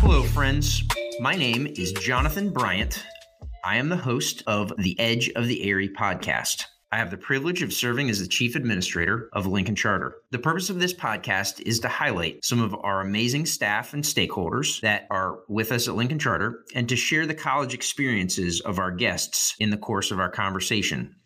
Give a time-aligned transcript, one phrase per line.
[0.00, 0.84] Hello, friends.
[1.20, 3.04] My name is Jonathan Bryant.
[3.64, 6.64] I am the host of the Edge of the Eyrie podcast.
[6.92, 10.16] I have the privilege of serving as the chief administrator of Lincoln Charter.
[10.30, 14.80] The purpose of this podcast is to highlight some of our amazing staff and stakeholders
[14.82, 18.90] that are with us at Lincoln Charter and to share the college experiences of our
[18.90, 21.16] guests in the course of our conversation.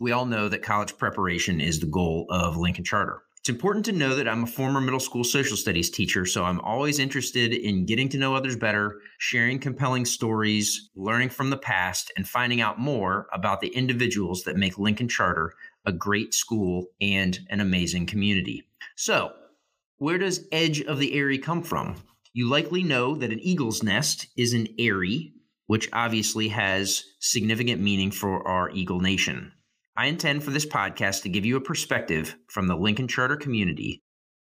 [0.00, 3.22] We all know that college preparation is the goal of Lincoln Charter.
[3.36, 6.58] It's important to know that I'm a former middle school social studies teacher, so I'm
[6.60, 12.10] always interested in getting to know others better, sharing compelling stories, learning from the past,
[12.16, 15.52] and finding out more about the individuals that make Lincoln Charter
[15.84, 18.66] a great school and an amazing community.
[18.96, 19.32] So,
[19.98, 21.96] where does Edge of the Eyrie come from?
[22.32, 25.34] You likely know that an eagle's nest is an eyrie,
[25.66, 29.52] which obviously has significant meaning for our Eagle Nation.
[30.00, 34.02] I intend for this podcast to give you a perspective from the Lincoln Charter community.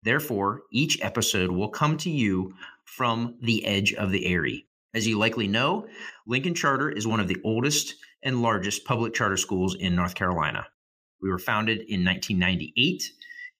[0.02, 2.52] Therefore, each episode will come to you
[2.84, 4.66] from the edge of the Eyrie.
[4.92, 5.86] As you likely know,
[6.27, 10.66] Lincoln Charter is one of the oldest and largest public charter schools in North Carolina.
[11.22, 13.10] We were founded in 1998,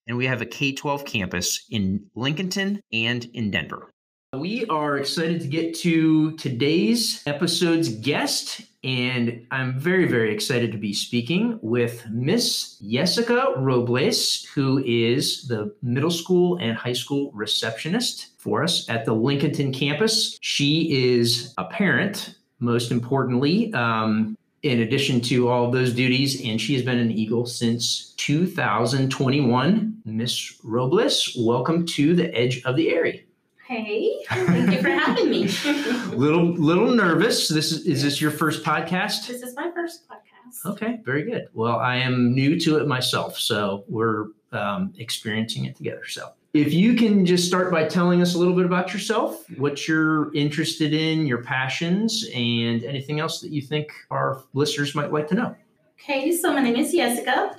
[0.07, 3.95] and we have a K 12 campus in Lincolnton and in Denver.
[4.37, 10.77] We are excited to get to today's episode's guest, and I'm very, very excited to
[10.77, 18.39] be speaking with Miss Yesica Robles, who is the middle school and high school receptionist
[18.39, 20.37] for us at the Lincolnton campus.
[20.43, 26.75] She is a parent, most importantly, um, in addition to all those duties, and she
[26.75, 30.03] has been an Eagle since 2021.
[30.05, 33.25] Miss Robles, welcome to the Edge of the Eyrie.
[33.69, 35.43] Hey, thank you for having me.
[36.17, 37.49] little little nervous.
[37.49, 39.27] This is is this your first podcast?
[39.27, 40.71] This is my first podcast.
[40.71, 41.49] Okay, very good.
[41.53, 46.07] Well, I am new to it myself, so we're um, experiencing it together.
[46.09, 49.87] So, if you can just start by telling us a little bit about yourself, what
[49.87, 55.29] you're interested in, your passions, and anything else that you think our listeners might like
[55.29, 55.55] to know.
[56.01, 57.55] Okay, so my name is Yesica.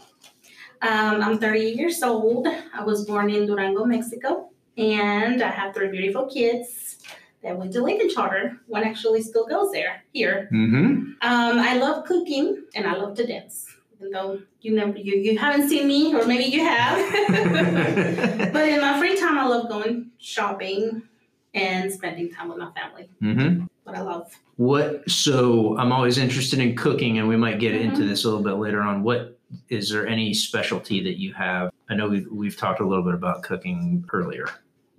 [0.82, 2.48] Um, I'm 30 years old.
[2.48, 4.49] I was born in Durango, Mexico
[4.80, 6.98] and I have three beautiful kids
[7.44, 8.60] that went to Lincoln Charter.
[8.68, 10.50] One actually still goes there here.
[10.52, 10.84] Mm-hmm.
[10.86, 13.68] Um, I love cooking and I love to dance.
[13.98, 16.98] Even though you never you, you haven't seen me or maybe you have,
[18.54, 21.02] but in my free time I love going shopping
[21.54, 23.10] and spending time with my family.
[23.22, 23.66] Mm-hmm.
[23.84, 24.32] What I love.
[24.56, 27.90] What so I'm always interested in cooking, and we might get Mm-hmm.
[27.90, 29.04] into this a little bit later on.
[29.04, 29.38] What
[29.70, 31.72] is there any specialty that you have?
[31.90, 34.48] I know we've we've talked a little bit about cooking earlier.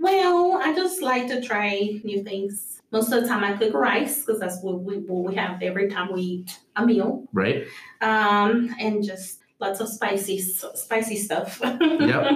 [0.01, 2.81] Well, I just like to try new things.
[2.91, 5.89] Most of the time, I cook rice because that's what we, what we have every
[5.89, 7.67] time we eat a meal, Right?
[8.01, 11.61] um, and just lots of spicy spicy stuff.
[11.63, 12.33] Yep.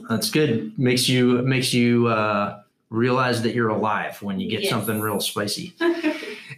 [0.08, 0.76] That's good.
[0.78, 4.70] Makes you makes you uh, realize that you're alive when you get Yes.
[4.70, 5.74] something real spicy.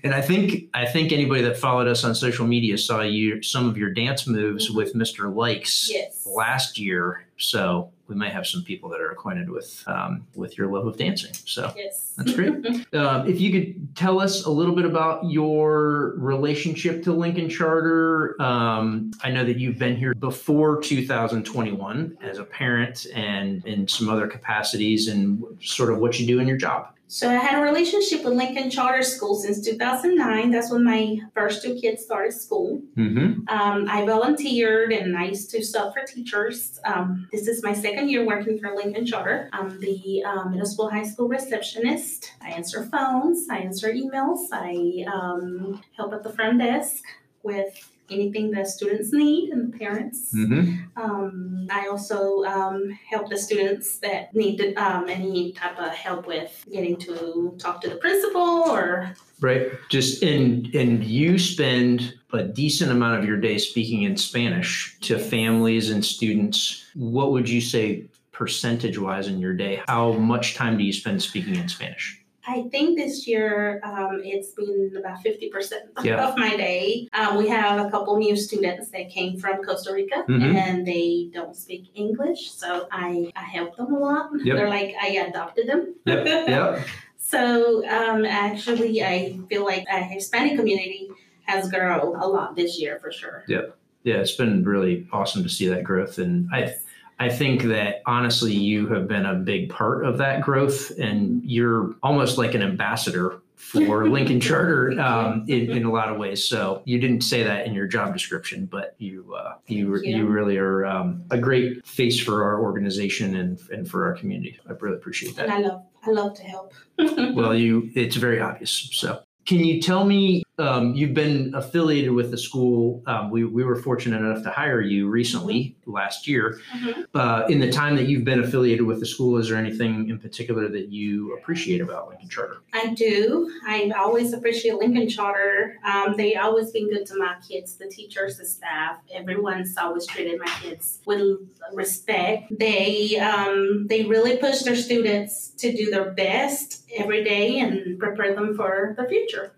[0.05, 3.69] And I think I think anybody that followed us on social media saw you some
[3.69, 5.33] of your dance moves with Mr.
[5.33, 6.27] Likes yes.
[6.27, 7.25] last year.
[7.37, 10.97] So we might have some people that are acquainted with um, with your love of
[10.97, 11.33] dancing.
[11.45, 12.15] So Yes.
[12.17, 12.53] That's great.
[12.93, 18.41] uh, if you could tell us a little bit about your relationship to Lincoln Charter.
[18.41, 24.09] Um, I know that you've been here before 2021 as a parent and in some
[24.09, 26.89] other capacities, and sort of what you do in your job.
[27.13, 30.51] So I had a relationship with Lincoln Charter School since 2009.
[30.51, 32.81] That's when my first two kids started school.
[32.97, 33.47] Mm-hmm.
[33.49, 36.81] Um, I volunteered and I used to sub for teachers.
[36.87, 39.51] Um, this is my second year working for Lincoln Charter.
[39.53, 42.33] I'm the um, middle school, high school receptionist.
[42.41, 47.05] I answer phones, I answer emails, I um, help at the front desk
[47.43, 50.35] with anything that students need and the parents.
[50.35, 51.01] Mm-hmm.
[51.03, 56.65] Um, I also um, help the students that need um, any type of help with
[56.71, 59.73] getting to talk to the principal or Right.
[59.91, 65.19] Just and and you spend a decent amount of your day speaking in Spanish to
[65.19, 66.85] families and students.
[66.95, 69.83] What would you say percentage wise in your day?
[69.89, 72.22] How much time do you spend speaking in Spanish?
[72.47, 75.73] I think this year um, it's been about 50%
[76.05, 76.27] Yeah.
[76.29, 77.09] of my day.
[77.13, 80.55] Um, we have a couple new students that came from Costa Rica Mhm.
[80.55, 82.51] and they don't speak English.
[82.53, 84.31] So I, I help them a lot.
[84.45, 84.57] Yep.
[84.57, 85.95] They're like, I adopted them.
[86.07, 86.87] Yep.
[87.25, 91.09] So um, actually, I feel like the Hispanic community
[91.45, 93.45] has grown a lot this year for sure.
[93.49, 93.75] Yep.
[94.03, 96.75] Yeah, it's been really awesome to see that growth, and I,
[97.19, 101.95] I think that honestly, you have been a big part of that growth, and you're
[102.03, 106.45] almost like an ambassador for Lincoln Charter um, in, in a lot of ways.
[106.45, 110.17] So you didn't say that in your job description, but you uh, you you.
[110.17, 114.59] you really are um, a great face for our organization and and for our community.
[114.69, 115.45] I really appreciate that.
[115.45, 116.75] And I love, I love to help.
[117.35, 118.91] Well, you it's very obvious.
[118.93, 123.03] So can you tell me um, you've been affiliated with the school?
[123.07, 126.61] Um, we we were fortunate enough to hire you recently last year.
[126.77, 127.07] Mhm.
[127.15, 130.19] Uh, in the time that you've been affiliated with the school, is there anything in
[130.19, 132.59] particular that you appreciate about Lincoln Charter?
[132.73, 133.51] I do.
[133.67, 135.79] I always appreciate Lincoln Charter.
[135.85, 138.99] Um, they always been good to my kids, the teachers, the staff.
[139.13, 141.39] Everyone's always treated my kids with
[141.73, 142.53] respect.
[142.57, 148.35] They um, they really push their students to do their best every day and prepare
[148.35, 149.55] them for the future.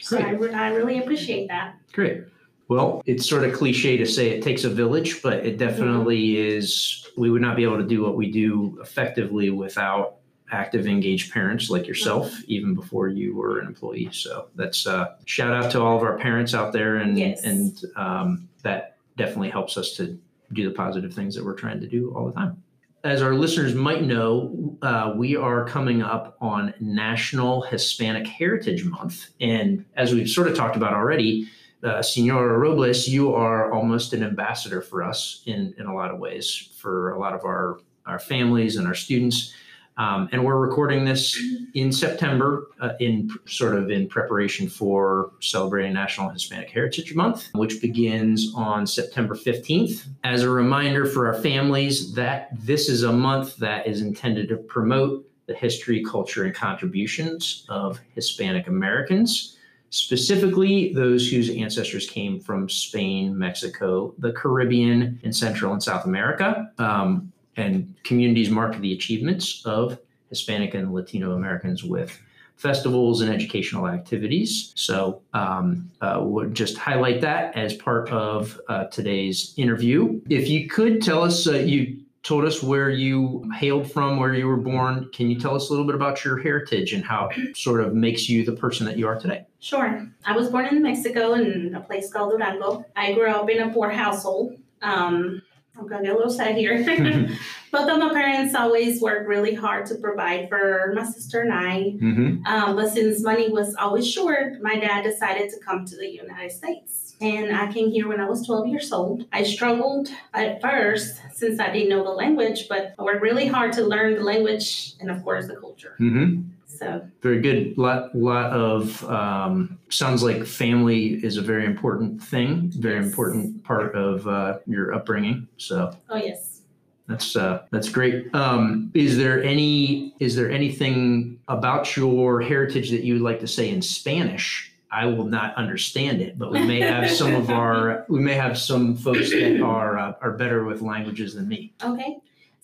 [0.00, 1.76] So I, re- I really appreciate that.
[1.92, 2.24] Great.
[2.68, 7.06] Well, it's sort of cliche to say it takes a village, but it definitely is.
[7.16, 10.16] We would not be able to do what we do effectively without
[10.52, 14.10] active, engaged parents like yourself, even before you were an employee.
[14.12, 17.42] So that's uh, shout out to all of our parents out there, and Yes.
[17.44, 20.18] and um, that definitely helps us to
[20.52, 22.62] do the positive things that we're trying to do all the time.
[23.06, 29.28] As our listeners might know, uh, we are coming up on National Hispanic Heritage Month.
[29.40, 31.48] And as we've sort of talked about already,
[31.84, 36.18] uh, Senora Robles, you are almost an ambassador for us in, in a lot of
[36.18, 39.54] ways for a lot of our, our families and our students.
[39.98, 41.42] Um, and we're recording this
[41.74, 47.80] in September, uh, in sort of in preparation for celebrating National Hispanic Heritage Month, which
[47.80, 50.06] begins on September 15th.
[50.22, 54.56] As a reminder for our families that this is a month that is intended to
[54.56, 59.56] promote the history, culture, and contributions of Hispanic Americans,
[59.90, 66.70] specifically those whose ancestors came from Spain, Mexico, the Caribbean, and Central and South America.
[66.78, 69.98] Um, and communities mark the achievements of
[70.30, 72.20] Hispanic and Latino Americans with
[72.56, 74.72] festivals and educational activities.
[74.76, 80.20] So, um, uh, would just highlight that as part of uh, today's interview.
[80.30, 84.48] If you could tell us, uh, you told us where you hailed from, where you
[84.48, 85.08] were born.
[85.12, 87.94] Can you tell us a little bit about your heritage and how it sort of
[87.94, 89.46] makes you the person that you are today?
[89.60, 90.04] Sure.
[90.24, 92.84] I was born in Mexico in a place called Durango.
[92.96, 94.56] I grew up in a poor household.
[94.82, 95.40] Um,
[95.78, 96.78] I'm gonna get a little sad here.
[97.72, 101.96] Both of my parents always worked really hard to provide for my sister and I.
[102.00, 102.46] Mm-hmm.
[102.46, 106.52] Um, but since money was always short, my dad decided to come to the United
[106.52, 107.14] States.
[107.20, 109.24] And I came here when I was 12 years old.
[109.32, 113.72] I struggled at first since I didn't know the language, but I worked really hard
[113.74, 115.96] to learn the language and, of course, the culture.
[115.98, 116.42] Mm-hmm.
[116.78, 117.76] So, Very good.
[117.78, 123.06] Lot lot of um, sounds like family is a very important thing, very Yes.
[123.06, 125.48] important part of uh, your upbringing.
[125.56, 126.62] So oh, yes.
[127.08, 128.34] that's uh, that's great.
[128.34, 133.48] Um, is there any is there anything about your heritage that you would like to
[133.48, 134.72] say in Spanish?
[134.90, 138.58] I will not understand it, but we may have some of our we may have
[138.58, 141.72] some folks that are uh, are better with languages than me.
[141.82, 142.18] Ok.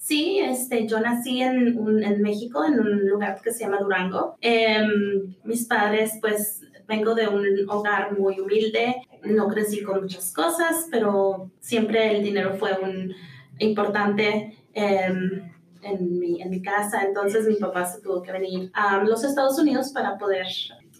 [0.04, 4.36] Sí, este, yo nací en, un- en México, en un lugar que se llama Durango.
[4.40, 8.96] Em, mis padres, pues, vengo de un hogar muy humilde.
[9.24, 13.14] No crecí con muchas cosas, pero siempre el dinero fue un
[13.60, 15.52] importante em,
[15.82, 17.02] en, mi, en mi casa.
[17.04, 20.46] Entonces, mi papá se tuvo que venir a los Estados Unidos para poder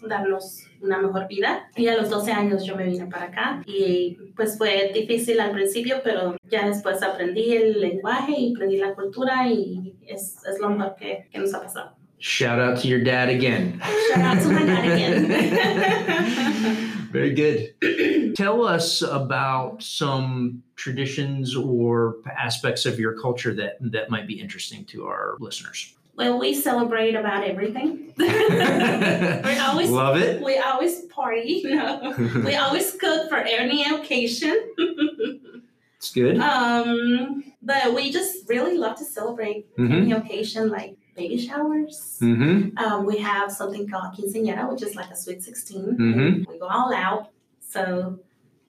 [0.07, 1.69] darnos una mejor vida.
[1.75, 5.51] Y a los 12 años yo me vine para acá y pues fue difícil al
[5.51, 10.69] principio, pero ya después aprendí el lenguaje y aprendí la cultura y es, es lo
[10.69, 11.95] mejor que, que nos ha pasado.
[12.19, 13.81] Shout out to your dad again.
[14.09, 15.27] Shout out to my dad again.
[17.11, 17.75] Very good.
[18.35, 24.85] Tell us about some traditions or aspects of your culture that that might be interesting
[24.85, 25.95] to our listeners.
[26.15, 28.13] Well, we celebrate about everything.
[28.17, 30.41] we always Love it.
[30.43, 31.61] we always party.
[31.65, 32.13] No.
[32.45, 34.55] We always cook for any occasion.
[35.97, 36.37] It's good.
[36.39, 39.91] Um, but we just really love to celebrate Mhm.
[39.93, 42.17] any occasion like baby showers.
[42.21, 42.77] Mm-hmm.
[42.77, 45.97] Um, we have something called quinceañera, which is like a sweet 16.
[45.97, 46.47] Mhm.
[46.49, 47.29] We go all out.
[47.61, 48.19] So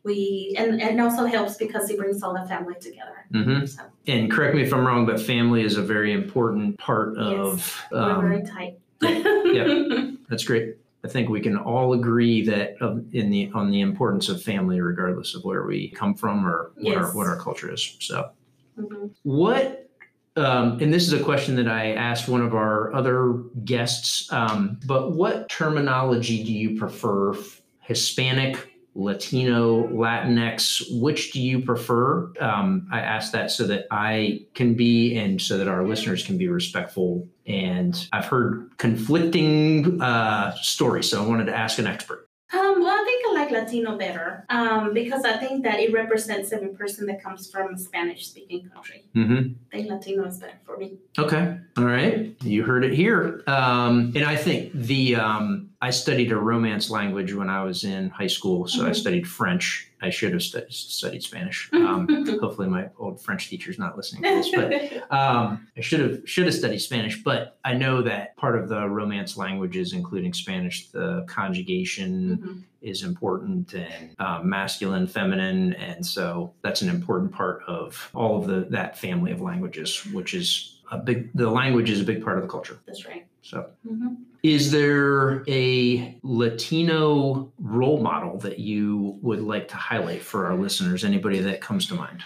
[0.05, 3.27] we, and, and it also helps because it brings all the family together.
[3.33, 3.67] Mm-hmm.
[3.67, 7.83] So And correct me if I'm wrong, but family is a very important part of.
[7.91, 8.79] we're Um, very tight.
[9.03, 10.77] Yeah, that's great.
[11.05, 12.77] I think we can all agree that
[13.13, 16.97] in the on the importance of family, regardless of where we come from or what
[16.97, 17.97] our what our culture is.
[18.01, 18.31] So.
[18.79, 19.11] Mhm.
[19.23, 19.89] What,
[20.37, 23.35] um, and this is a question that I asked one of our other
[23.65, 27.35] guests, um, but what terminology do you prefer?
[27.81, 31.01] Hispanic, Latino, Latinx.
[31.01, 32.33] Which do you prefer?
[32.41, 36.39] Um, I ask that so that I can be and so that our listeners can
[36.39, 37.29] be respectful.
[37.47, 42.29] And I've heard conflicting uh, stories, so I wanted to ask an expert.
[42.53, 46.53] Um, well, I think I like Latino better um, because I think that it represents
[46.53, 49.07] every person that comes from a Spanish speaking country.
[49.17, 49.55] Mm-hmm.
[49.73, 50.99] I think Latino is better for me.
[51.19, 51.59] Okay.
[51.77, 52.37] All right.
[52.43, 53.43] You heard it here.
[53.49, 58.09] Um, and I think the um, I studied a Romance language when I was in
[58.09, 58.97] high school, so I Mhm.
[58.97, 59.91] studied French.
[60.01, 61.69] I should have stu- studied Spanish.
[61.89, 62.01] Um,
[62.41, 64.69] hopefully, my old French teacher's not listening to this, but
[65.21, 67.23] um, I should have should have studied Spanish.
[67.23, 72.63] But I know that part of the Romance languages, including Spanish, the conjugation Mhm.
[72.81, 78.47] is important and um, masculine, feminine, and so that's an important part of all of
[78.47, 81.31] the that family of languages, which is a big.
[81.35, 82.79] The language is a big part of the culture.
[82.87, 83.24] That's right.
[83.45, 84.17] So, Mhm.
[84.43, 91.05] is there a Latino role model that you would like to highlight for our listeners?
[91.05, 92.23] Anybody that comes to mind?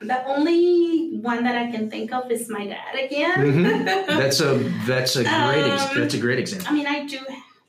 [0.00, 3.38] The only one that I can think of is my dad again.
[3.38, 3.84] Mhm.
[4.06, 6.68] That's a that's a great ex- Um, that's a great example.
[6.68, 7.18] I mean, I do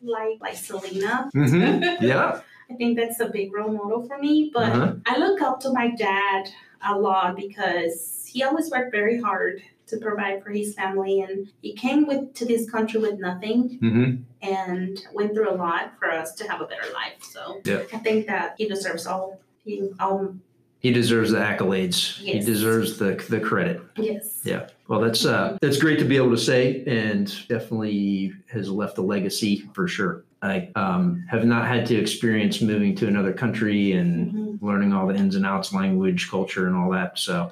[0.02, 1.30] like like Selena.
[1.34, 2.04] Mm-hmm.
[2.12, 2.42] Yeah.
[2.70, 4.50] I think that's a big role model for me.
[4.54, 4.94] But Uh-huh.
[5.06, 6.50] I look up to my dad
[6.86, 11.74] a lot because he always worked very hard to provide for his family, and he
[11.74, 16.34] came with to this country with nothing hmm and went through a lot for us
[16.36, 17.14] to have a better life.
[17.22, 17.84] So Yeah.
[17.94, 19.40] I think that he deserves all.
[19.64, 20.42] He, um,
[20.80, 22.18] He deserves the accolades.
[22.18, 23.82] He deserves the the credit.
[23.96, 24.42] yes.
[24.44, 24.68] Yeah.
[24.90, 29.02] Well, that's uh, that's great to be able to say, and definitely has left a
[29.02, 30.26] legacy for sure.
[30.42, 34.62] I um, have not had to experience moving to another country and Mhm.
[34.62, 37.18] learning all the ins and outs, language, culture, and all that.
[37.18, 37.50] So,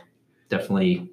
[0.50, 1.10] definitely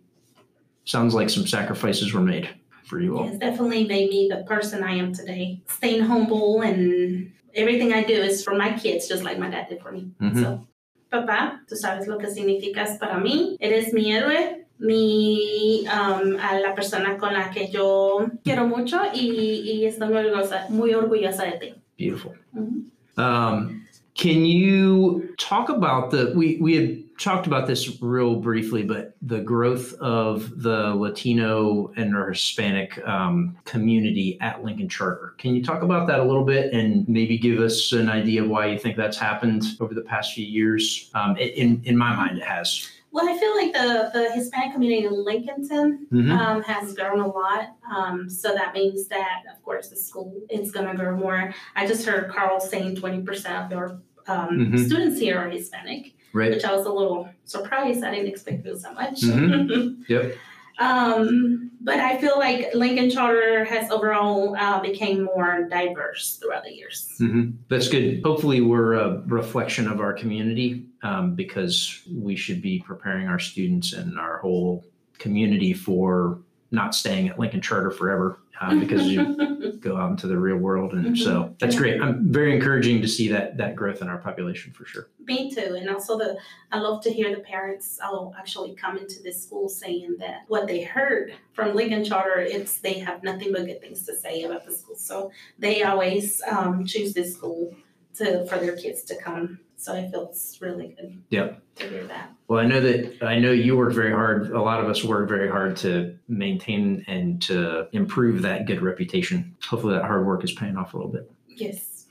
[0.89, 2.49] sounds like some sacrifices were made
[2.85, 3.29] for you all.
[3.29, 5.61] It's definitely made me the person I am today.
[5.69, 9.81] Staying humble and everything I do is for my kids, just like my dad did
[9.83, 10.11] for me.
[10.21, 10.43] Mhm.
[10.43, 10.67] So,
[11.13, 13.57] papá, tú sabes lo que significas para mí.
[13.61, 19.61] Eres mi héroe, mi, um, a la persona con la que yo quiero mucho y,
[19.71, 21.75] y estoy muy orgullosa, muy orgullosa de ti.
[21.99, 22.33] Beautiful.
[22.55, 22.91] Mhm.
[23.19, 29.17] Um, can you talk about the we we had talked about this real briefly, but
[29.23, 35.35] the growth of the Latino and or Hispanic um, community at Lincoln Charter.
[35.39, 38.49] Can you talk about that a little bit and maybe give us an idea of
[38.49, 41.11] why you think that's happened over the past few years?
[41.15, 42.89] Um, in in my mind, it has.
[43.11, 46.31] Well, I feel like the, the Hispanic community in Lincolnton Mhm.
[46.31, 47.71] um, has grown a lot.
[47.91, 51.55] Um, so that means that, of course, the school is going to grow more.
[51.75, 54.87] I just heard Carl saying 20% of your um, Mhm.
[54.87, 56.51] students here are Hispanic, Right.
[56.51, 58.05] which I was a little surprised.
[58.05, 59.23] I didn't expect it so much.
[59.23, 60.05] Mhm.
[60.09, 60.35] Yep.
[60.79, 66.73] um, but I feel like Lincoln Charter has overall uh, became more diverse throughout the
[66.73, 67.15] years.
[67.19, 68.21] hmm That's good.
[68.25, 73.93] Hopefully, we're a reflection of our community um, because we should be preparing our students
[73.93, 74.85] and our whole
[75.19, 76.39] community for
[76.71, 80.93] not staying at Lincoln Charter forever uh, because you go out into the real world.
[80.93, 82.01] And so that's great.
[82.01, 85.09] I'm very encouraging to see that that growth in our population for sure.
[85.27, 86.39] Me too, and also the
[86.73, 90.67] I love to hear the parents oh, actually come into this school saying that what
[90.67, 94.65] they heard from Lincoln Charter, it's they have nothing but good things to say about
[94.65, 94.97] the school.
[94.97, 97.75] So they always um, choose this school
[98.17, 99.61] to for their kids to come.
[99.79, 101.23] So I feel it's really good.
[101.31, 101.63] Yep.
[101.77, 102.33] To hear that.
[102.49, 104.51] Well, I know that I know you work very hard.
[104.51, 109.57] A lot of us work very hard to maintain and to improve that good reputation.
[109.69, 111.31] Hopefully, that hard work is paying off a little bit.
[111.47, 112.07] Yes.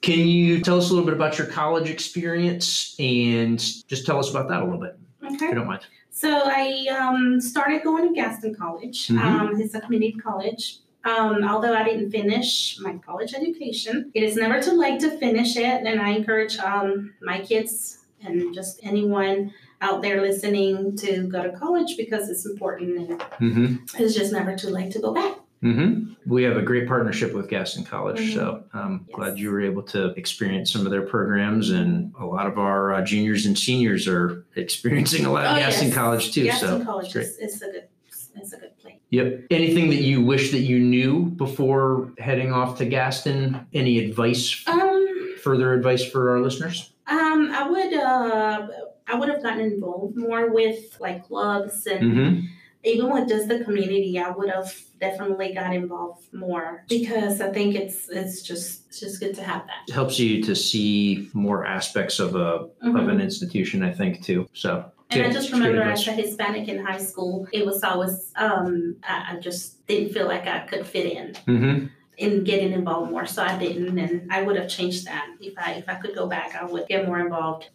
[0.00, 4.30] Can you tell us a little bit about your college experience and just tell us
[4.30, 5.34] about that a little bit, Okay.
[5.34, 5.86] if you don't mind?
[6.10, 9.08] So I um, started going to Gaston College.
[9.08, 9.18] Mhm.
[9.18, 10.78] Um, it's a community college.
[11.06, 15.56] Um, although I didn't finish my college education, it is never too late to finish
[15.56, 15.86] it.
[15.86, 21.52] And I encourage um, my kids and just anyone out there listening to go to
[21.56, 24.02] college because it's important and Mm-hmm.
[24.02, 25.36] it's just never too late to go back.
[25.62, 26.12] Mm-hmm.
[26.30, 28.34] We have a great partnership with Gaston College, Mhm.
[28.34, 29.16] so I'm Yes.
[29.16, 31.70] glad you were able to experience some of their programs.
[31.70, 35.56] And a lot of our uh, juniors and seniors are experiencing a lot of Oh,
[35.60, 35.94] Gaston yes.
[35.96, 36.44] College too.
[36.44, 37.84] Gaston so College it's is, is a good
[38.38, 38.70] it's a good.
[39.10, 39.44] Yep.
[39.50, 43.66] Anything that you wish that you knew before heading off to Gaston?
[43.72, 46.92] Any advice, Um, further advice for our listeners?
[47.08, 48.68] um, I would uh,
[49.06, 52.46] I would have gotten involved more with like clubs and Mm-hmm.
[52.82, 57.76] even with just the community, I would have definitely got involved more because I think
[57.76, 59.82] it's it's just it's just good to have that.
[59.88, 63.08] It helps you to see more aspects of a of Mhm.
[63.12, 64.48] an institution, I think, too.
[64.52, 68.96] So And I just remember as a Hispanic in high school, it was always um,
[69.04, 71.32] I, I just didn't feel like I could fit in.
[71.46, 71.90] Mhm.
[72.18, 73.26] in getting involved more.
[73.26, 76.26] So I didn't, and I would have changed that if I if I could go
[76.26, 76.56] back.
[76.56, 77.68] I would get more involved.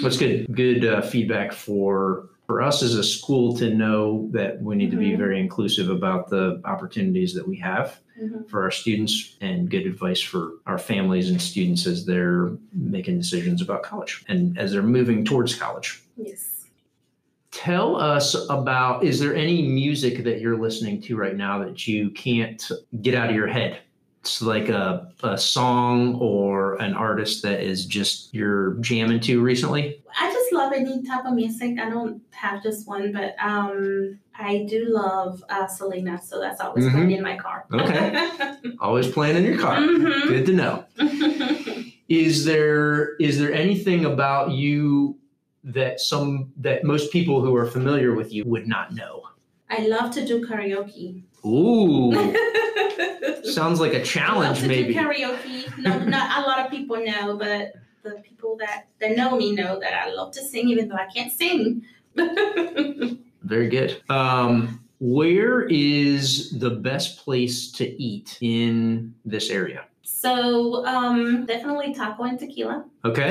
[0.00, 0.46] That's good.
[0.54, 4.96] Good uh, feedback for for us as a school to know that we need to
[4.96, 5.18] be Mhm.
[5.18, 8.48] very inclusive about the opportunities that we have Mhm.
[8.48, 13.60] for our students and good advice for our families and students as they're making decisions
[13.62, 16.02] about college and as they're moving towards college.
[16.16, 16.59] Yes.
[17.50, 22.10] Tell us about is there any music that you're listening to right now that you
[22.10, 22.62] can't
[23.02, 23.80] get out of your head?
[24.20, 30.00] It's like a, a song or an artist that is just you're jamming to recently?
[30.20, 31.78] I just love any type of music.
[31.80, 36.84] I don't have just one, but um, I do love uh, Selena, so that's always
[36.84, 36.92] Mhm.
[36.92, 37.64] playing in my car.
[37.72, 38.30] Okay.
[38.80, 39.76] Always playing in your car.
[39.78, 40.28] Mhm.
[40.28, 40.84] Good to know.
[42.08, 45.16] Is there is there anything about you
[45.64, 49.22] that some that most people who are familiar with you would not know?
[49.68, 51.22] I love to do karaoke.
[51.44, 52.12] Ooh,
[53.52, 54.92] sounds like a I love challenge to maybe.
[54.92, 55.78] do karaoke.
[55.78, 59.78] No, not a lot of people know, but the people that, that know me know
[59.80, 61.82] that I love to sing, even though I can't sing.
[63.42, 64.02] Very good.
[64.08, 69.84] Um, where is the best place to eat in this area?
[70.02, 72.84] so um, definitely taco and tequila.
[73.04, 73.30] Okay.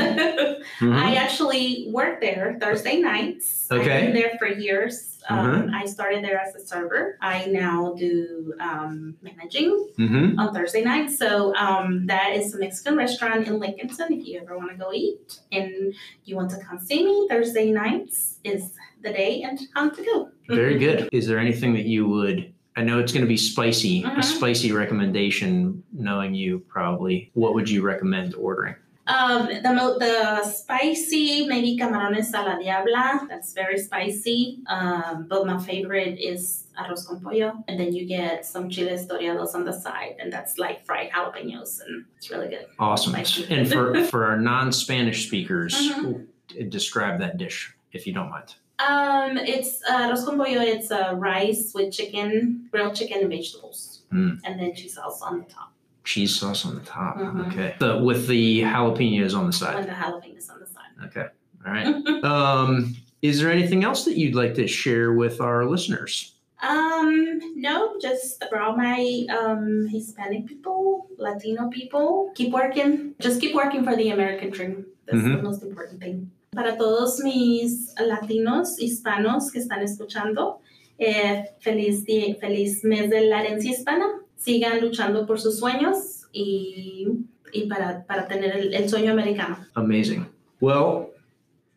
[0.79, 0.95] Mhm.
[0.95, 3.67] I actually work there Thursday nights.
[3.69, 4.05] I've Okay.
[4.05, 5.19] been there for years.
[5.29, 7.17] Um, I started there as a server.
[7.21, 10.39] I now do um, managing Mhm.
[10.39, 11.17] on Thursday nights.
[11.17, 14.09] So um, that is a Mexican restaurant in Lincolnton.
[14.17, 15.93] If you ever want to go eat and
[16.25, 20.29] you want to come see me, Thursday nights is the day and time to go.
[20.47, 21.09] Very good.
[21.11, 22.53] Is there anything that you would?
[22.75, 24.03] I know it's going to be spicy.
[24.03, 24.23] A Mhm.
[24.23, 27.29] spicy recommendation, knowing you probably.
[27.33, 28.75] What would you recommend ordering?
[29.07, 33.27] Um, the the spicy maybe camarones a la diabla.
[33.27, 34.59] That's very spicy.
[34.67, 39.55] Um, but my favorite is arroz con pollo, and then you get some chiles toreados
[39.55, 42.65] on the side, and that's like fried jalapenos, and it's really good.
[42.77, 43.15] Awesome.
[43.49, 46.27] And for for our non-Spanish speakers, Mhm.
[46.69, 48.53] describe that dish if you don't mind.
[48.79, 50.61] Um, it's uh, arroz con pollo.
[50.61, 54.39] It's uh, rice with chicken, grilled chicken, and vegetables, Mm.
[54.45, 55.71] and then cheese sauce on the top,
[56.03, 57.17] Cheese sauce on the top.
[57.17, 57.47] Mhm.
[57.47, 57.75] Okay.
[57.79, 59.75] The, with the jalapenos on the side.
[59.75, 60.91] and the jalapenos on the side.
[61.07, 61.27] Okay.
[61.65, 62.23] All right.
[62.23, 66.33] Um, is there anything else that you'd like to share with our listeners?
[66.63, 73.13] Um, no, just for all my um Hispanic people, Latino people, keep working.
[73.19, 74.85] Just keep working for the American dream.
[75.05, 76.31] That's the most important thing.
[76.51, 80.59] Para todos mis latinos, hispanos que están escuchando,
[80.97, 82.05] eh, feliz,
[82.39, 84.05] feliz mes de la herencia hispana.
[84.35, 87.07] Sigan luchando por sus sueños y,
[87.53, 89.57] y para, para tener el, el sueño americano.
[89.75, 90.25] Amazing.
[90.61, 91.09] Well,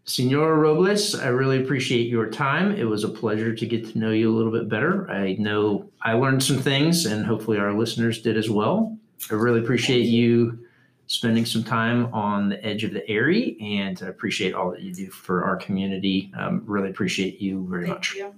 [0.04, 2.74] Senora Robles, I really appreciate your time.
[2.74, 5.08] It was a pleasure to get to know you a little bit better.
[5.10, 8.96] I know I learned some things, and hopefully our listeners did as well.
[9.30, 10.58] I really appreciate you
[11.06, 14.94] spending some time on the edge of the Eyrie, and I appreciate all that you
[14.94, 16.32] do for our community.
[16.38, 18.14] Um, really appreciate you very Thank much.
[18.14, 18.34] you.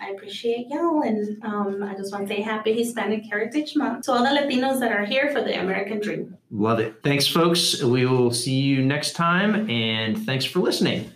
[0.00, 4.12] I appreciate y'all, and um, I just want to say Happy Hispanic Heritage Month to
[4.12, 6.36] all the Latinos that are here for the American dream.
[6.50, 6.96] Love it.
[7.02, 7.82] Thanks, folks.
[7.82, 11.10] We will see you next time, and thanks for listening.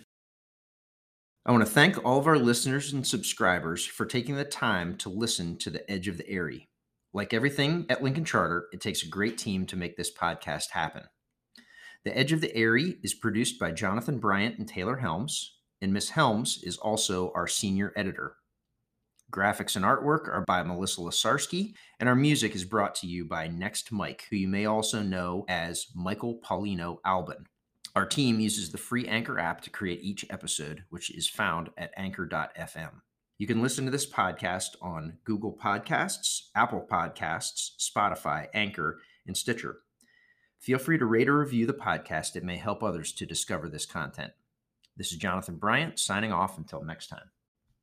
[1.45, 5.09] I want to thank all of our listeners and subscribers for taking the time to
[5.09, 6.67] listen to The Edge of the Eyrie.
[7.13, 11.03] Like everything at Lincoln Charter, it takes a great team to make this podcast happen.
[12.05, 16.09] The Edge of the Eyrie is produced by Jonathan Bryant and Taylor Helms, and Miss
[16.09, 18.37] Helms is also our senior editor.
[19.29, 23.47] Graphics and artwork are by Melissa Lasarski, and our music is brought to you by
[23.47, 27.45] Next Mike, who you may also know as Michael Paulino Albin.
[27.93, 31.91] Our team uses the free Anchor app to create each episode, which is found at
[31.97, 33.01] anchor.fm.
[33.41, 39.79] You can listen to this podcast on Google Podcasts, Apple Podcasts, Spotify, Anchor, and Stitcher.
[40.59, 42.35] Feel free to rate or review the podcast.
[42.35, 44.33] It may help others to discover this content.
[44.95, 47.31] This is Jonathan Bryant signing off until next time.